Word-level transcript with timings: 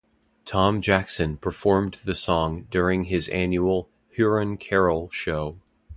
Tom 0.45 0.81
Jackson 0.81 1.37
performed 1.37 1.93
the 2.05 2.15
song 2.15 2.63
during 2.71 3.03
his 3.03 3.29
annual 3.29 3.87
"Huron 4.09 4.57
Carole" 4.57 5.11
show. 5.11 5.57